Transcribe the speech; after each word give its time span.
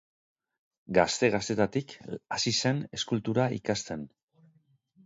Gazte-gaztetatik 0.97 1.93
hasi 2.39 2.55
zen 2.63 2.81
eskultura 3.01 3.47
ikasten. 3.61 4.11